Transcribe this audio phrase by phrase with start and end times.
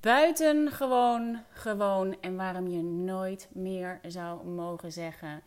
[0.00, 5.42] buitengewoon gewoon en waarom je nooit meer zou mogen zeggen: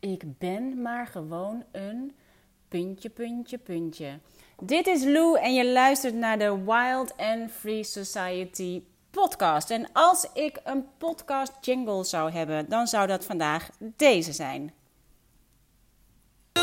[0.00, 2.12] Ik ben maar gewoon een
[2.68, 4.18] puntje, puntje, puntje.
[4.62, 9.70] Dit is Lou en je luistert naar de Wild and Free Society podcast.
[9.70, 14.72] En als ik een podcast jingle zou hebben, dan zou dat vandaag deze zijn.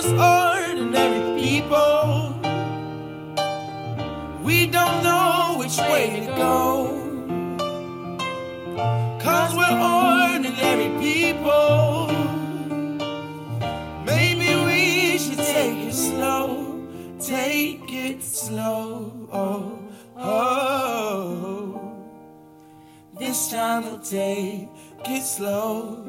[0.06, 2.40] ordinary people.
[4.44, 6.99] We don't know which way to go.
[9.22, 12.08] Cause we're ordinary people.
[14.06, 16.88] Maybe we should take it slow.
[17.20, 19.30] Take it slow.
[19.32, 19.80] Oh,
[20.18, 21.80] oh.
[23.20, 24.70] This time we'll take
[25.06, 26.06] it slow.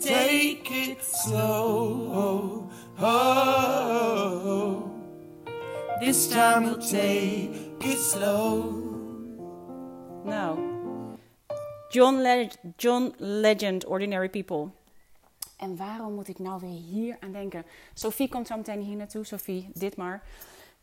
[0.00, 2.08] Take it slow.
[2.12, 2.70] Oh,
[3.00, 4.90] oh.
[6.00, 7.50] This time we'll take
[7.84, 8.88] it slow.
[10.24, 10.69] Nou,
[11.90, 14.68] John, John Legend, Ordinary People.
[15.56, 17.64] En waarom moet ik nou weer hier aan denken?
[17.94, 19.24] Sophie komt zo meteen hier naartoe.
[19.24, 20.22] Sophie Ditmar.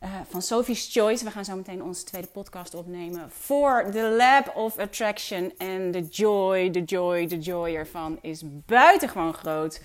[0.04, 1.23] Uh, van Sophie's Choice.
[1.23, 3.31] We gaan zo meteen onze tweede podcast opnemen.
[3.31, 5.54] Voor The Lab of Attraction.
[5.58, 9.81] En de joy, de joy, de joy ervan is buitengewoon groot.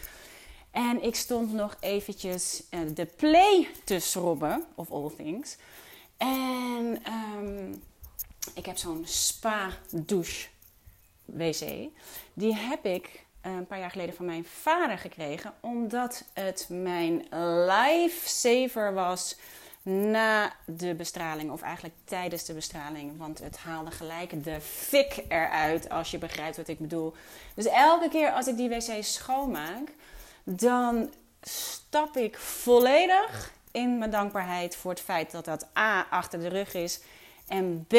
[0.70, 5.56] En ik stond nog eventjes uh, de play te schrobben, of all things.
[6.16, 7.02] En
[7.38, 7.82] um,
[8.54, 10.48] ik heb zo'n spa-douche
[11.32, 11.88] wc.
[12.34, 15.54] Die heb ik eh, een paar jaar geleden van mijn vader gekregen.
[15.60, 17.26] Omdat het mijn
[17.66, 19.36] lifesaver was
[19.82, 21.50] na de bestraling.
[21.50, 23.18] Of eigenlijk tijdens de bestraling.
[23.18, 25.88] Want het haalde gelijk de fik eruit.
[25.88, 27.14] Als je begrijpt wat ik bedoel.
[27.54, 29.88] Dus elke keer als ik die wc schoonmaak.
[30.44, 31.10] Dan
[31.42, 36.74] stap ik volledig in mijn dankbaarheid voor het feit dat dat A achter de rug
[36.74, 37.00] is.
[37.48, 37.94] En B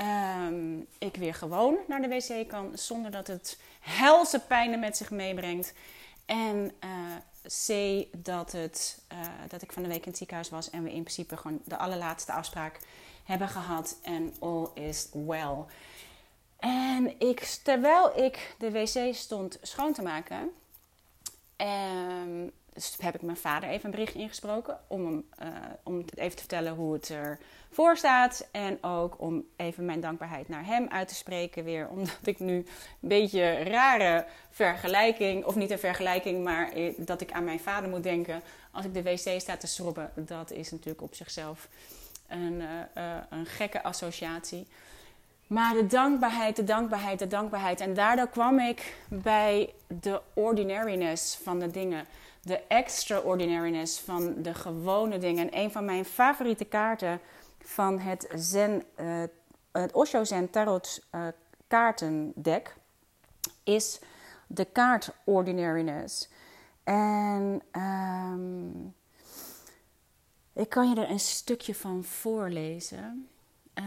[0.00, 5.10] um, ik weer gewoon naar de wc kan zonder dat het helse pijnen met zich
[5.10, 5.72] meebrengt.
[6.26, 7.16] En uh,
[7.66, 9.18] C, dat, het, uh,
[9.48, 11.76] dat ik van de week in het ziekenhuis was en we in principe gewoon de
[11.76, 12.80] allerlaatste afspraak
[13.24, 15.64] hebben gehad en all is well.
[16.58, 20.50] En ik, terwijl ik de wc stond schoon te maken,
[21.56, 25.48] um, dus heb ik mijn vader even een bericht ingesproken om, hem, uh,
[25.82, 28.48] om even te vertellen hoe het ervoor staat.
[28.50, 31.88] En ook om even mijn dankbaarheid naar hem uit te spreken weer.
[31.94, 32.66] Omdat ik nu een
[33.08, 38.42] beetje rare vergelijking, of niet een vergelijking, maar dat ik aan mijn vader moet denken
[38.70, 40.10] als ik de wc sta te schrobben.
[40.14, 41.68] Dat is natuurlijk op zichzelf
[42.28, 44.66] een, uh, uh, een gekke associatie.
[45.46, 47.80] Maar de dankbaarheid, de dankbaarheid, de dankbaarheid.
[47.80, 52.06] En daardoor kwam ik bij de ordinariness van de dingen
[52.48, 55.50] de extraordinariness van de gewone dingen.
[55.50, 57.20] En een van mijn favoriete kaarten
[57.58, 59.22] van het Zen, uh,
[59.72, 61.26] het Osho Zen Tarot uh,
[61.66, 62.76] kaartendek
[63.64, 64.00] is
[64.46, 66.28] de kaart Ordinariness.
[66.84, 68.94] En um,
[70.52, 73.28] ik kan je er een stukje van voorlezen.
[73.74, 73.84] Uh,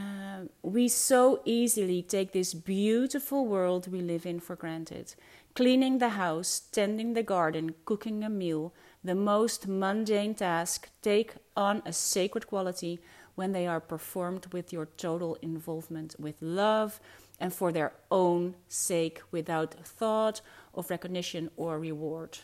[0.62, 5.16] we so easily take this beautiful world we live in for granted.
[5.54, 8.74] Cleaning the house, tending the garden, cooking a meal,
[9.04, 13.02] the most mundane tasks take on a sacred quality
[13.36, 17.02] when they are performed with your total involvement, with love,
[17.40, 20.42] and for their own sake, without thought
[20.74, 22.38] of recognition or reward.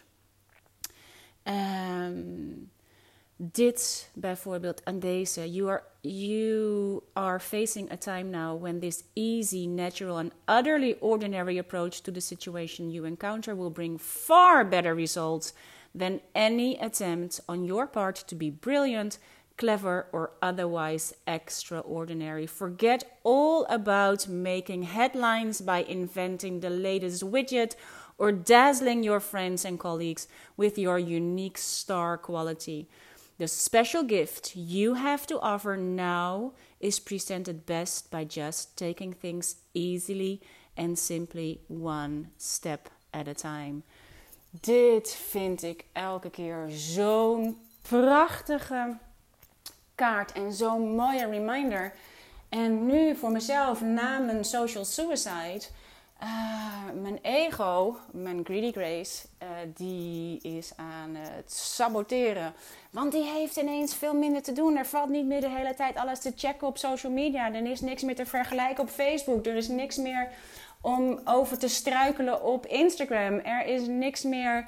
[1.45, 2.69] Um,
[3.37, 5.51] dit bijvoorbeeld aan deze.
[5.51, 11.57] You are, you are facing a time now when this easy, natural, and utterly ordinary
[11.57, 15.53] approach to the situation you encounter will bring far better results
[15.97, 19.17] than any attempt on your part to be brilliant,
[19.57, 22.47] clever, or otherwise extraordinary.
[22.47, 27.75] Forget all about making headlines by inventing the latest widget
[28.17, 32.87] or dazzling your friends and colleagues with your unique star quality.
[33.37, 39.57] The special gift you have to offer now is presented best by just taking things
[39.75, 40.41] easily
[40.75, 43.83] and simply one step at a time.
[44.61, 48.97] Dit vind ik elke keer zo'n prachtige
[49.95, 51.93] kaart en zo'n mooie reminder.
[52.49, 55.61] En nu voor mezelf na mijn social suicide
[56.23, 62.53] uh, mijn ego, mijn greedy grace, uh, die is aan het saboteren.
[62.91, 64.77] Want die heeft ineens veel minder te doen.
[64.77, 67.53] Er valt niet meer de hele tijd alles te checken op social media.
[67.53, 69.45] Er is niks meer te vergelijken op Facebook.
[69.45, 70.29] Er is niks meer
[70.81, 73.39] om over te struikelen op Instagram.
[73.39, 74.67] Er is niks meer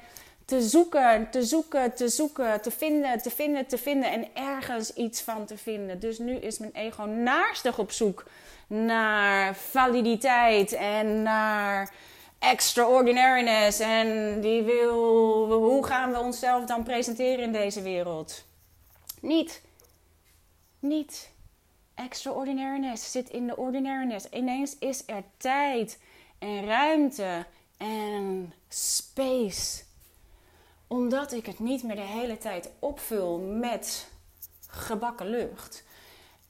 [0.50, 5.20] te zoeken, te zoeken, te zoeken, te vinden, te vinden, te vinden en ergens iets
[5.20, 6.00] van te vinden.
[6.00, 8.24] Dus nu is mijn ego naarstig op zoek
[8.66, 11.94] naar validiteit en naar
[12.38, 13.78] extraordinariness.
[13.78, 18.44] En die wil, hoe gaan we onszelf dan presenteren in deze wereld?
[19.20, 19.62] Niet.
[20.78, 21.30] Niet.
[21.94, 24.28] Extraordinariness zit in de ordinariness.
[24.30, 25.98] Ineens is er tijd
[26.38, 27.46] en ruimte
[27.76, 29.88] en space.
[30.92, 34.10] Omdat ik het niet meer de hele tijd opvul met
[34.66, 35.84] gebakken lucht.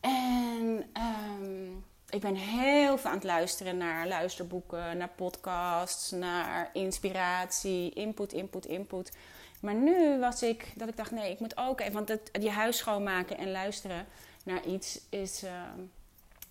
[0.00, 1.68] En ehm,
[2.08, 8.66] ik ben heel veel aan het luisteren naar luisterboeken, naar podcasts, naar inspiratie, input, input,
[8.66, 9.16] input.
[9.60, 12.50] Maar nu was ik dat ik dacht, nee, ik moet ook even, want het, die
[12.50, 14.06] huis schoonmaken en luisteren
[14.44, 15.80] naar iets is, ehm,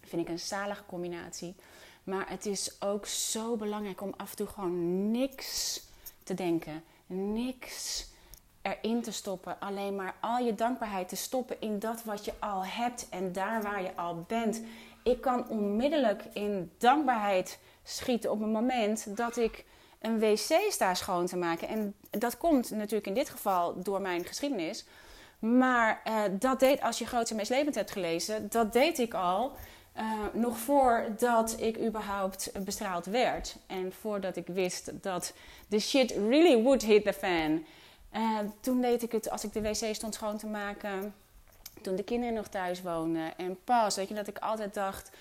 [0.01, 1.55] vind ik een zalige combinatie.
[2.03, 5.81] Maar het is ook zo belangrijk om af en toe gewoon niks
[6.23, 6.83] te denken.
[7.11, 8.07] Niks
[8.61, 9.59] erin te stoppen.
[9.59, 13.61] Alleen maar al je dankbaarheid te stoppen in dat wat je al hebt en daar
[13.61, 14.61] waar je al bent.
[15.03, 19.65] Ik kan onmiddellijk in dankbaarheid schieten op het moment dat ik
[19.99, 21.67] een wc sta schoon te maken.
[21.67, 24.85] En dat komt natuurlijk in dit geval door mijn geschiedenis.
[25.39, 29.51] Maar uh, dat deed, als je Grootste Meeslevend hebt gelezen, dat deed ik al
[29.99, 33.55] uh, nog voordat ik überhaupt bestraald werd.
[33.67, 35.33] En voordat ik wist dat
[35.69, 37.63] the shit really would hit the fan.
[38.15, 41.13] Uh, toen deed ik het als ik de wc stond schoon te maken.
[41.81, 43.37] Toen de kinderen nog thuis woonden.
[43.37, 45.11] En pas, weet je, dat ik altijd dacht...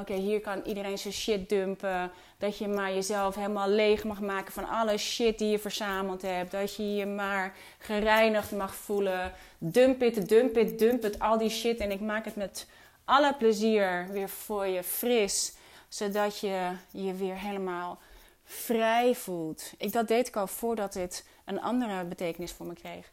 [0.00, 2.10] Oké, hier kan iedereen zijn shit dumpen.
[2.38, 6.50] Dat je maar jezelf helemaal leeg mag maken van alle shit die je verzameld hebt.
[6.50, 9.32] Dat je je maar gereinigd mag voelen.
[9.58, 11.78] Dump it, dump it, dump it, al die shit.
[11.78, 12.66] En ik maak het met
[13.06, 15.54] alle plezier weer voor je fris.
[15.88, 17.98] Zodat je je weer helemaal
[18.44, 19.72] vrij voelt.
[19.78, 23.10] Ik, dat deed ik al voordat dit een andere betekenis voor me kreeg.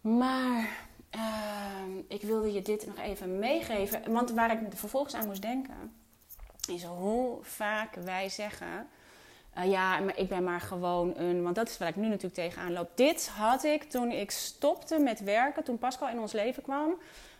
[0.00, 0.68] Maar
[1.14, 4.12] uh, ik wilde je dit nog even meegeven.
[4.12, 5.94] Want waar ik vervolgens aan moest denken,
[6.68, 8.88] is hoe vaak wij zeggen.
[9.58, 11.42] Uh, ja, maar ik ben maar gewoon een.
[11.42, 12.90] Want dat is waar ik nu natuurlijk tegenaan loop.
[12.94, 16.94] Dit had ik toen ik stopte met werken, toen Pascal in ons leven kwam.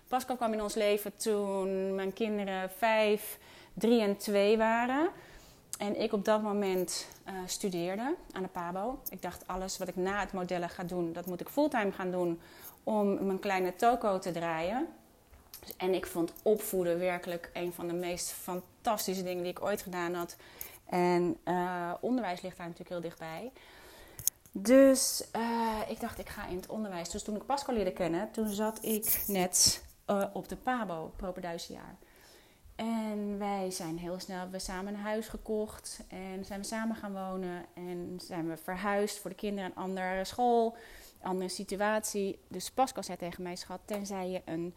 [0.08, 3.38] Pascal kwam in ons leven toen mijn kinderen vijf,
[3.74, 5.08] drie en twee waren.
[5.78, 8.98] En ik op dat moment uh, studeerde aan de PABO.
[9.08, 12.10] Ik dacht, alles wat ik na het modellen ga doen, dat moet ik fulltime gaan
[12.10, 12.40] doen
[12.84, 14.88] om mijn kleine toko te draaien.
[15.76, 20.14] En ik vond opvoeden werkelijk een van de meest fantastische dingen die ik ooit gedaan
[20.14, 20.36] had.
[20.86, 23.52] En uh, onderwijs ligt daar natuurlijk heel dichtbij.
[24.52, 27.10] Dus uh, ik dacht, ik ga in het onderwijs.
[27.10, 31.96] Dus toen ik Pascal leerde kennen, toen zat ik net uh, op de PABO, propenduizenjaar.
[32.76, 37.12] En wij zijn heel snel we samen een huis gekocht en zijn we samen gaan
[37.12, 40.76] wonen en zijn we verhuisd voor de kinderen een andere school
[41.22, 42.38] andere situatie.
[42.48, 44.74] Dus Pascal zei tegen mij, schat, tenzij je een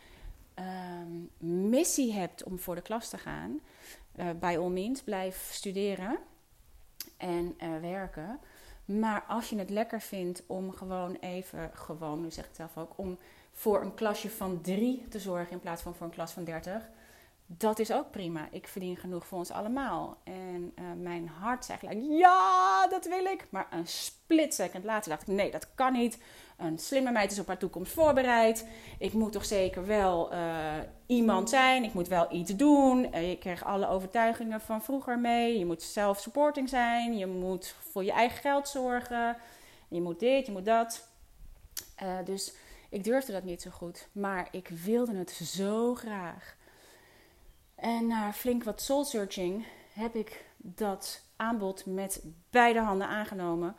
[0.60, 1.30] um,
[1.70, 3.60] missie hebt om voor de klas te gaan,
[4.16, 6.18] uh, bij all means, blijf studeren
[7.18, 8.40] en uh, werken.
[9.00, 12.78] Maar als je het lekker vindt om gewoon even, gewoon, nu zeg ik het zelf
[12.78, 13.18] ook, om
[13.52, 16.90] voor een klasje van drie te zorgen in plaats van voor een klas van dertig
[17.58, 18.48] dat is ook prima.
[18.52, 20.18] Ik verdien genoeg voor ons allemaal.
[20.24, 23.48] En uh, mijn hart zei gelijk, ja, dat wil ik.
[23.50, 26.18] Maar een split second later dacht ik, nee, dat kan niet.
[26.58, 28.68] Een slimme meid is op haar toekomst voorbereid.
[29.00, 30.74] Ik moet toch zeker wel uh,
[31.06, 31.84] iemand zijn.
[31.84, 33.16] Ik moet wel iets doen.
[33.16, 35.60] Uh, je krijgt alle overtuigingen van vroeger mee.
[35.60, 37.18] Je moet self-supporting zijn.
[37.18, 39.38] Je moet voor je eigen geld zorgen.
[39.88, 41.08] Je moet dit, je moet dat.
[42.26, 42.54] dus
[42.90, 44.08] ik durfde dat niet zo goed.
[44.12, 46.60] Maar ik wilde het zo graag.
[47.82, 53.76] En na flink wat soul searching heb ik dat aanbod met beide handen aangenomen.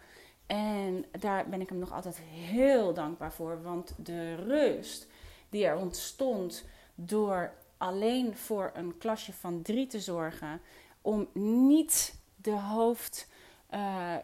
[0.46, 3.62] En daar ben ik hem nog altijd heel dankbaar voor.
[3.62, 5.06] Want de rust
[5.48, 10.60] die er ontstond door alleen voor een klasje van drie te zorgen.
[11.02, 13.28] Om niet de hoofd.
[13.74, 14.16] Uh,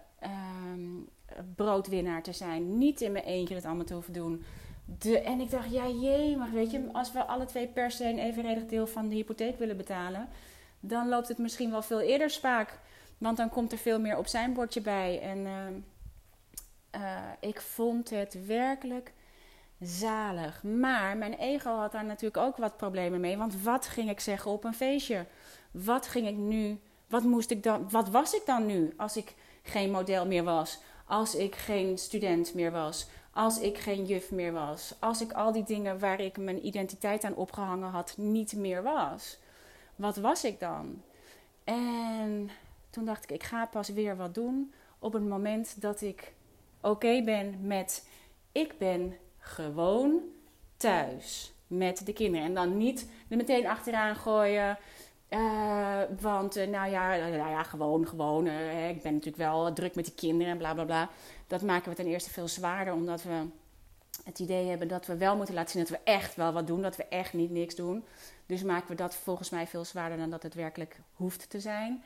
[1.54, 2.78] broodwinnaar te zijn.
[2.78, 4.44] Niet in mijn eentje het allemaal te hoeven doen.
[4.96, 8.04] De, en ik dacht, ja jee, maar weet je, als we alle twee per se
[8.04, 10.28] een evenredig deel van de hypotheek willen betalen,
[10.80, 12.78] dan loopt het misschien wel veel eerder spaak.
[13.18, 15.20] Want dan komt er veel meer op zijn bordje bij.
[15.20, 15.52] En uh,
[17.00, 19.12] uh, ik vond het werkelijk
[19.80, 20.62] zalig.
[20.62, 23.36] Maar mijn ego had daar natuurlijk ook wat problemen mee.
[23.36, 25.26] Want wat ging ik zeggen op een feestje?
[25.70, 26.80] Wat ging ik nu?
[27.06, 27.90] Wat moest ik dan?
[27.90, 30.78] Wat was ik dan nu als ik geen model meer was?
[31.06, 33.06] Als ik geen student meer was?
[33.38, 34.94] Als ik geen juf meer was.
[34.98, 39.38] Als ik al die dingen waar ik mijn identiteit aan opgehangen had niet meer was.
[39.96, 41.02] Wat was ik dan?
[41.64, 42.50] En
[42.90, 46.32] toen dacht ik, ik ga pas weer wat doen op het moment dat ik
[46.80, 48.08] oké ben met
[48.52, 50.20] ik ben gewoon
[50.76, 52.46] thuis met de kinderen.
[52.46, 54.78] En dan niet er meteen achteraan gooien.
[55.30, 58.46] Uh, want uh, nou, ja, nou ja, gewoon, gewoon.
[58.88, 61.08] Ik ben natuurlijk wel druk met de kinderen en bla bla bla.
[61.46, 63.46] Dat maken we ten eerste veel zwaarder, omdat we
[64.24, 66.82] het idee hebben dat we wel moeten laten zien dat we echt wel wat doen,
[66.82, 68.04] dat we echt niet niks doen.
[68.46, 72.02] Dus maken we dat volgens mij veel zwaarder dan dat het werkelijk hoeft te zijn.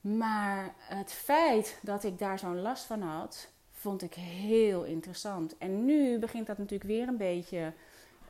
[0.00, 5.58] Maar het feit dat ik daar zo'n last van had, vond ik heel interessant.
[5.58, 7.72] En nu begint dat natuurlijk weer een beetje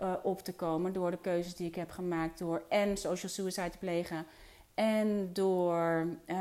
[0.00, 3.70] uh, op te komen door de keuzes die ik heb gemaakt door en social suicide
[3.70, 4.26] te plegen
[4.74, 6.36] en door uh,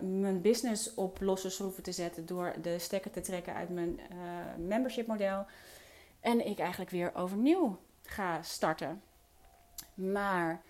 [0.00, 4.66] mijn business op losse schroeven te zetten, door de stekker te trekken uit mijn uh,
[4.66, 5.46] membership model.
[6.20, 9.02] En ik eigenlijk weer overnieuw ga starten.
[9.94, 10.62] Maar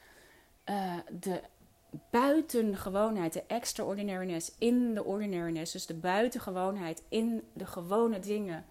[1.10, 1.40] de
[2.10, 8.64] buitengewoonheid, de extraordinariness in de ordinariness, dus de buitengewoonheid in de gewone dingen.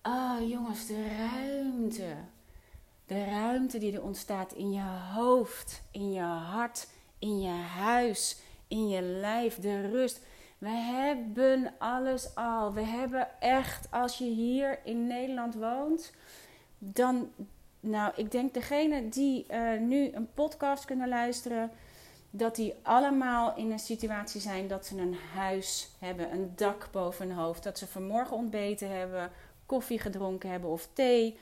[0.00, 2.14] Ah, oh, jongens, de ruimte.
[3.08, 4.84] De ruimte die er ontstaat in je
[5.14, 6.88] hoofd, in je hart,
[7.18, 10.20] in je huis, in je lijf, de rust.
[10.58, 12.72] We hebben alles al.
[12.72, 16.12] We hebben echt, als je hier in Nederland woont,
[16.78, 17.30] dan,
[17.80, 21.70] nou, ik denk degene die uh, nu een podcast kunnen luisteren,
[22.30, 27.28] dat die allemaal in een situatie zijn dat ze een huis hebben, een dak boven
[27.28, 29.30] hun hoofd, dat ze vanmorgen ontbeten hebben,
[29.66, 31.38] koffie gedronken hebben of thee.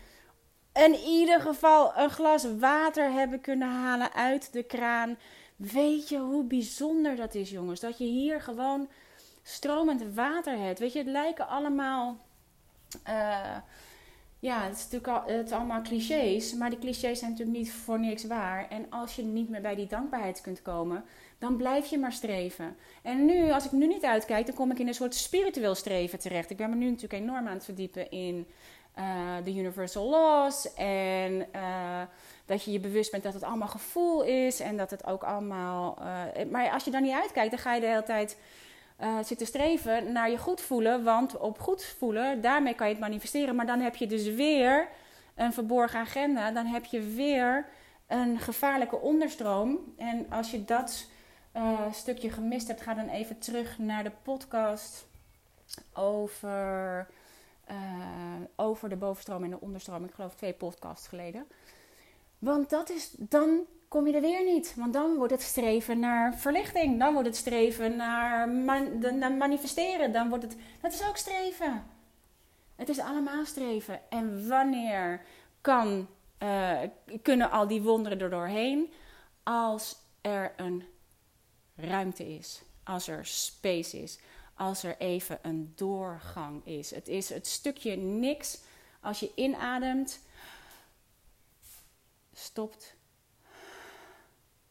[0.85, 5.17] In ieder geval een glas water hebben kunnen halen uit de kraan.
[5.57, 7.81] Weet je hoe bijzonder dat is, jongens?
[7.81, 8.89] Dat je hier gewoon
[9.43, 10.79] stromend water hebt.
[10.79, 12.17] Weet je, het lijken allemaal.
[13.09, 13.57] Uh,
[14.39, 16.55] ja, het is natuurlijk al, het allemaal clichés.
[16.55, 18.69] Maar die clichés zijn natuurlijk niet voor niks waar.
[18.69, 21.05] En als je niet meer bij die dankbaarheid kunt komen,
[21.39, 22.77] dan blijf je maar streven.
[23.03, 26.19] En nu, als ik nu niet uitkijk, dan kom ik in een soort spiritueel streven
[26.19, 26.51] terecht.
[26.51, 28.47] Ik ben me nu natuurlijk enorm aan het verdiepen in
[28.99, 29.05] uh,
[29.45, 30.75] de universal laws.
[30.75, 32.03] En uh,
[32.45, 34.61] dat je je bewust bent dat het allemaal gevoel is.
[34.61, 35.99] En dat het ook allemaal.
[36.01, 38.37] Uh, maar als je dan niet uitkijkt, dan ga je de hele tijd
[39.23, 41.05] zitten streven naar je goed voelen.
[41.05, 43.57] Want op goed voelen, daarmee kan je het manifesteren.
[43.57, 44.89] Maar dan heb je dus weer
[45.35, 46.51] een verborgen agenda.
[46.51, 47.67] Dan heb je weer
[48.07, 49.79] een gevaarlijke onderstroom.
[49.97, 51.07] En als je dat
[51.93, 55.07] stukje gemist hebt, ga dan even terug naar de podcast
[55.93, 57.07] over,
[57.71, 57.77] uh,
[58.57, 60.05] over de bovenstroom en de onderstroom.
[60.05, 61.47] Ik geloof twee podcasts geleden.
[62.39, 64.75] Want dat is, dan kom je er weer niet.
[64.77, 66.99] Want dan wordt het streven naar verlichting.
[66.99, 70.13] Dan wordt het streven naar, man, naar manifesteren.
[70.13, 71.85] Dan wordt het, dat is ook streven.
[72.77, 74.01] Het is allemaal streven.
[74.11, 75.23] En wanneer
[75.61, 76.09] kan,
[76.43, 76.79] uh,
[77.23, 78.93] kunnen al die wonderen er doorheen?
[79.43, 80.85] Als er een
[81.77, 82.63] ruimte is.
[82.85, 84.19] Als er space is.
[84.57, 86.91] Als er even een doorgang is.
[86.91, 88.61] Het is het stukje niks.
[89.01, 90.21] Als je inademt,
[92.33, 92.95] stopt,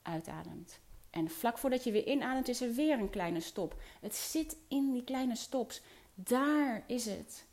[0.01, 0.80] uitademt.
[1.10, 3.82] En vlak voordat je weer inademt, is er weer een kleine stop.
[4.01, 5.82] Het zit in die kleine stops.
[6.15, 7.46] Daar is het.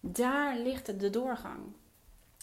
[0.00, 1.60] Daar ligt de doorgang.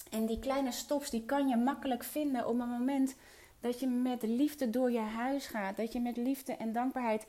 [0.09, 3.15] En die kleine stops, die kan je makkelijk vinden op het moment
[3.59, 5.77] dat je met liefde door je huis gaat.
[5.77, 7.25] Dat je met liefde en dankbaarheid,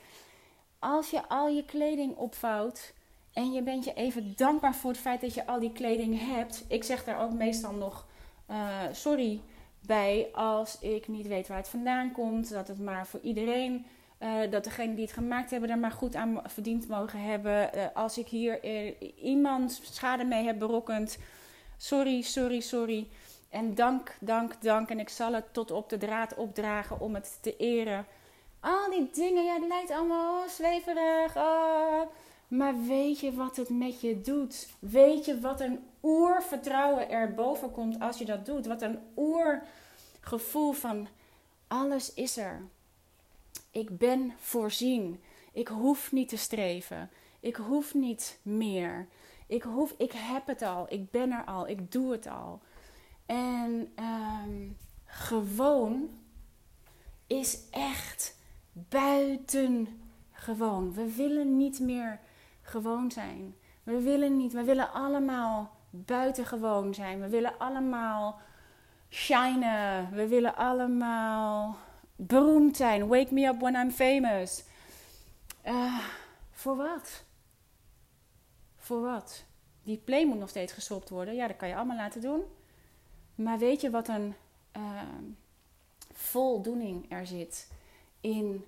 [0.81, 2.93] als je al je kleding opvouwt
[3.33, 6.65] en je bent je even dankbaar voor het feit dat je al die kleding hebt.
[6.67, 8.05] Ik zeg daar ook meestal nog,
[8.49, 9.41] uh, sorry,
[9.79, 12.49] bij als ik niet weet waar het vandaan komt.
[12.49, 13.85] Dat het maar voor iedereen,
[14.19, 17.69] uh, dat degenen die het gemaakt hebben, er maar goed aan verdiend mogen hebben.
[17.75, 18.63] Uh, als ik hier
[19.17, 21.17] iemand schade mee heb berokkend,
[21.77, 23.07] sorry, sorry, sorry.
[23.49, 24.89] En dank, dank, dank.
[24.89, 28.05] En ik zal het tot op de draad opdragen om het te eren.
[28.61, 31.35] Al die dingen, ja, het lijkt allemaal zweverig.
[31.35, 32.01] Oh.
[32.47, 34.67] Maar weet je wat het met je doet?
[34.79, 38.65] Weet je wat een oervertrouwen er boven komt als je dat doet?
[38.65, 41.07] Wat een oergevoel van
[41.67, 42.61] alles is er.
[43.71, 45.21] Ik ben voorzien.
[45.51, 47.09] Ik hoef niet te streven.
[47.39, 49.07] Ik hoef niet meer.
[49.47, 50.85] Ik, hoef, ik heb het al.
[50.89, 51.67] Ik ben er al.
[51.67, 52.61] Ik doe het al.
[53.25, 56.09] En um, gewoon
[57.27, 58.39] is echt
[58.71, 60.93] buitengewoon.
[60.93, 62.19] We willen niet meer
[62.61, 63.55] gewoon zijn.
[63.83, 67.21] We willen niet, we willen allemaal buitengewoon zijn.
[67.21, 68.39] We willen allemaal
[69.09, 70.09] shinen.
[70.11, 71.77] We willen allemaal
[72.15, 73.07] beroemd zijn.
[73.07, 74.63] Wake me up when I'm famous.
[75.65, 75.99] Uh,
[76.51, 77.23] voor wat?
[78.77, 79.43] Voor wat?
[79.83, 81.35] Die play moet nog steeds gestopt worden.
[81.35, 82.41] Ja, dat kan je allemaal laten doen.
[83.35, 84.35] Maar weet je wat een
[84.77, 85.01] uh,
[86.13, 87.69] voldoening er zit
[88.21, 88.65] in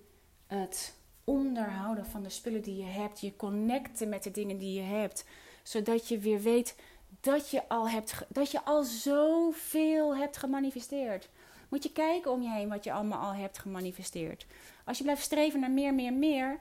[0.47, 3.21] het onderhouden van de spullen die je hebt.
[3.21, 5.25] Je connecten met de dingen die je hebt.
[5.63, 6.75] Zodat je weer weet
[7.21, 11.29] dat je al, hebt, dat je al zoveel hebt gemanifesteerd.
[11.69, 14.45] Moet je kijken om je heen wat je allemaal al hebt gemanifesteerd.
[14.85, 16.59] Als je blijft streven naar meer, meer, meer,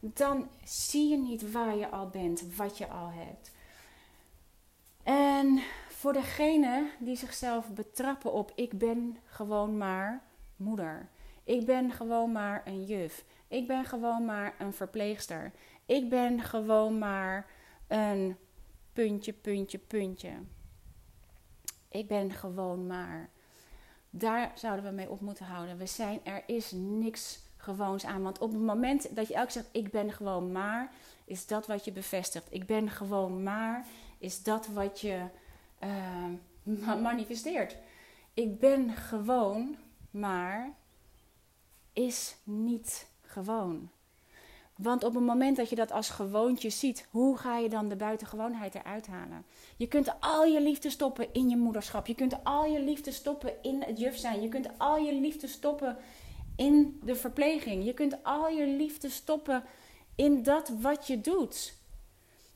[0.00, 3.52] dan zie je niet waar je al bent, wat je al hebt.
[5.02, 10.22] En voor degene die zichzelf betrappen op ik ben gewoon maar
[10.56, 11.08] moeder.
[11.44, 13.24] Ik ben gewoon maar een juf.
[13.48, 15.52] Ik ben gewoon maar een verpleegster.
[15.86, 17.46] Ik ben gewoon maar
[17.88, 18.36] een
[18.92, 20.32] puntje, puntje, puntje.
[21.88, 23.30] Ik ben gewoon maar.
[24.10, 25.78] Daar zouden we mee op moeten houden.
[25.78, 28.22] We zijn, er is niks gewoons aan.
[28.22, 30.92] Want op het moment dat je elke zegt, ik ben gewoon maar,
[31.24, 32.46] is dat wat je bevestigt.
[32.50, 33.86] Ik ben gewoon maar,
[34.18, 35.20] is dat wat je
[35.84, 37.76] uh, manifesteert.
[38.34, 39.76] Ik ben gewoon
[40.10, 40.72] maar,
[41.94, 43.90] is niet gewoon.
[44.76, 47.96] Want op het moment dat je dat als gewoontje ziet, hoe ga je dan de
[47.96, 49.44] buitengewoonheid eruit halen?
[49.76, 52.06] Je kunt al je liefde stoppen in je moederschap.
[52.06, 54.42] Je kunt al je liefde stoppen in het juf zijn.
[54.42, 55.96] Je kunt al je liefde stoppen
[56.56, 57.84] in de verpleging.
[57.84, 59.64] Je kunt al je liefde stoppen
[60.14, 61.74] in dat wat je doet.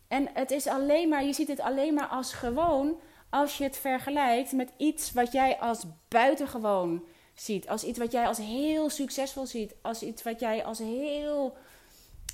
[0.08, 2.96] En het is alleen maar, je ziet het alleen maar als gewoon
[3.30, 7.04] als je het vergelijkt met iets wat jij als buitengewoon
[7.40, 7.68] ziet.
[7.68, 9.74] Als iets wat jij als heel succesvol ziet.
[9.80, 11.56] Als iets wat jij als heel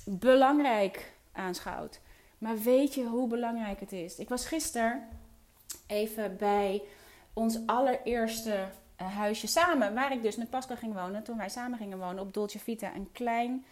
[0.05, 1.99] belangrijk aanschouwt.
[2.37, 4.19] Maar weet je hoe belangrijk het is?
[4.19, 5.07] Ik was gisteren
[5.87, 6.81] even bij
[7.33, 11.23] ons allereerste eh, huisje samen, waar ik dus met Pascal ging wonen.
[11.23, 12.95] Toen wij samen gingen wonen op Dolce Vita.
[12.95, 13.65] Een klein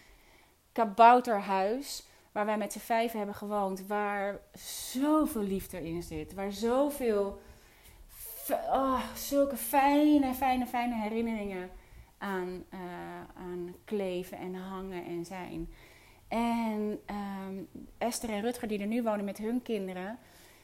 [0.72, 3.88] kabouterhuis waar wij met z'n vijf hebben gewoond.
[3.88, 4.40] Waar
[4.92, 6.34] zoveel liefde in zit.
[6.34, 7.42] Waar zoveel,
[8.52, 11.70] oh, zulke fijne, fijne, fijne herinneringen
[12.18, 12.80] aan, uh,
[13.36, 15.70] aan kleven en hangen en zijn.
[16.28, 17.00] En
[17.48, 20.18] um, Esther en Rutger, die er nu wonen met hun kinderen,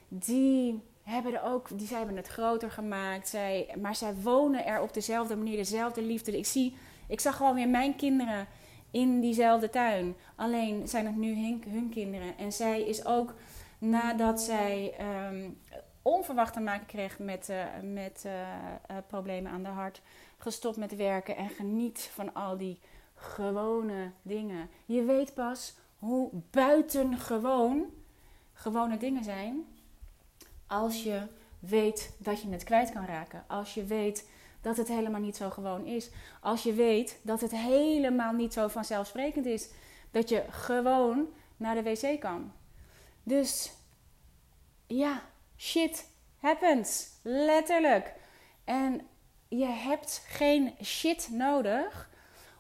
[0.08, 3.28] die hebben er ook, die, zij hebben het groter gemaakt.
[3.28, 6.38] Zij, maar zij wonen er op dezelfde manier, dezelfde liefde.
[6.38, 6.76] Ik, zie,
[7.08, 8.48] ik zag gewoon weer mijn kinderen
[8.92, 10.16] in diezelfde tuin.
[10.36, 12.38] Alleen zijn het nu hun, kinderen.
[12.38, 13.34] En zij is ook,
[13.78, 14.94] nadat zij
[15.30, 15.58] um,
[16.10, 20.02] onverwacht te maken kreeg met, uh, met uh, uh, problemen aan de hart,
[20.38, 22.80] gestopt met werken en geniet van al die
[23.16, 24.70] gewone dingen.
[24.86, 27.86] Je weet pas hoe buitengewoon
[28.54, 29.66] gewone dingen zijn
[30.68, 31.22] als je
[31.60, 33.44] weet dat je het kwijt kan raken.
[33.48, 34.30] Als je weet
[34.62, 36.10] dat het helemaal niet zo gewoon is.
[36.42, 39.70] Als je weet dat het helemaal niet zo vanzelfsprekend is
[40.12, 42.52] dat je gewoon naar de wc kan.
[43.24, 43.72] Dus
[44.88, 45.22] ja,
[45.60, 47.10] shit happens.
[47.22, 48.14] Letterlijk.
[48.64, 49.08] En
[49.48, 52.10] je hebt geen shit nodig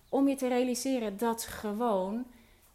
[0.09, 2.25] om je te realiseren dat gewoon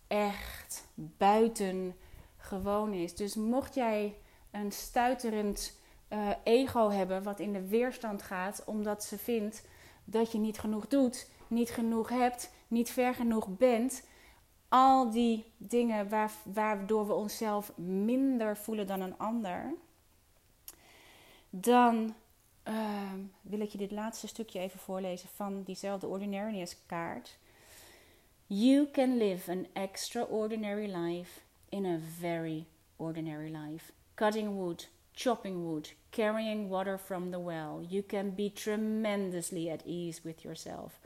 [0.07, 1.97] echt buiten
[2.37, 3.15] gewoon is.
[3.15, 4.17] Dus mocht jij
[4.51, 9.65] een stuiterend uh, ego hebben wat in de weerstand gaat omdat ze vindt
[10.05, 14.07] dat je niet genoeg doet, niet genoeg hebt, niet ver genoeg bent.
[14.69, 19.75] Al die dingen waar, waardoor we onszelf minder voelen dan een ander.
[21.57, 22.15] Dan
[22.69, 23.13] uh,
[23.43, 27.37] wil ik je dit laatste stukje even voorlezen van diezelfde Ordinariness kaart.
[28.47, 33.93] You can live an extraordinary life in a very ordinary life.
[34.15, 37.87] Cutting wood, chopping wood, carrying water from the well.
[37.89, 40.99] You can be tremendously at ease with yourself.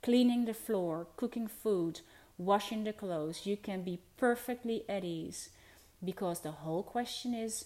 [0.00, 2.00] Cleaning the floor, cooking food,
[2.36, 3.46] washing the clothes.
[3.46, 5.48] You can be perfectly at ease
[5.98, 7.64] because the whole question is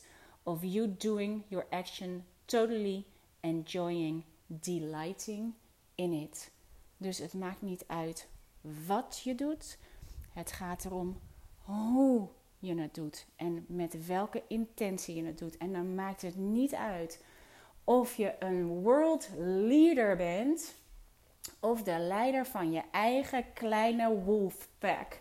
[0.51, 3.05] of you doing your action totally
[3.41, 5.55] enjoying, delighting
[5.95, 6.51] in it.
[6.97, 8.29] Dus het maakt niet uit
[8.87, 9.79] wat je doet.
[10.33, 11.21] Het gaat erom
[11.57, 15.57] hoe je het doet en met welke intentie je het doet.
[15.57, 17.25] En dan maakt het niet uit
[17.85, 20.75] of je een world leader bent
[21.61, 25.21] of de leider van je eigen kleine wolfpack.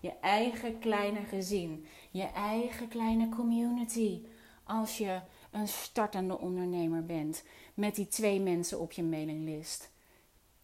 [0.00, 4.20] Je eigen kleine gezin, je eigen kleine community.
[4.66, 7.42] Als je een startende ondernemer bent
[7.74, 9.90] met die twee mensen op je mailinglist.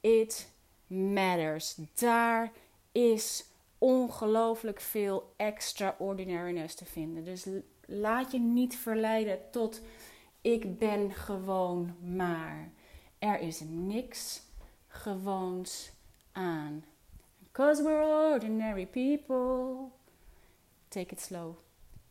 [0.01, 0.53] It
[0.87, 1.77] matters.
[1.95, 2.53] Daar
[2.93, 3.45] is
[3.79, 7.25] ongelooflijk veel extraordinariness te vinden.
[7.25, 7.47] Dus
[7.87, 9.81] laat je niet verleiden tot
[10.41, 12.73] ik ben gewoon maar.
[13.19, 14.43] Er is niks
[14.87, 15.91] gewoons
[16.33, 16.85] aan.
[17.39, 19.91] Because we're ordinary people.
[20.89, 21.55] Take it slow.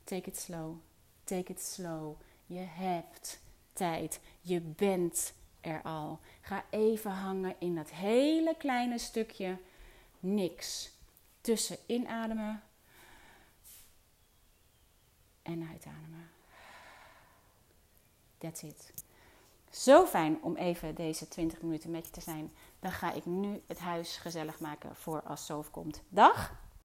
[0.03, 0.75] Take it slow.
[1.23, 2.15] Take it slow.
[2.45, 3.39] Je hebt
[3.73, 4.19] tijd.
[4.41, 6.19] Je bent er al.
[6.41, 9.57] Ga even hangen in dat hele kleine stukje
[10.19, 10.91] niks
[11.41, 12.63] tussen inademen
[15.41, 16.29] en uitademen.
[18.37, 18.93] That's it.
[19.69, 22.53] Zo fijn om even deze 20 minuten met je te zijn.
[22.79, 26.01] Dan ga ik nu het huis gezellig maken voor als Sof komt.
[26.09, 26.69] Dag!